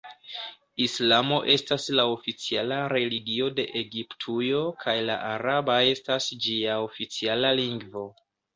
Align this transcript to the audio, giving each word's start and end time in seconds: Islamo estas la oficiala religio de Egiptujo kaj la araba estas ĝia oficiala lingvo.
Islamo 0.85 1.35
estas 1.55 1.85
la 1.99 2.05
oficiala 2.13 2.79
religio 2.95 3.51
de 3.61 3.67
Egiptujo 3.83 4.65
kaj 4.87 4.97
la 5.11 5.21
araba 5.35 5.79
estas 5.93 6.31
ĝia 6.49 6.83
oficiala 6.91 7.57
lingvo. 7.65 8.07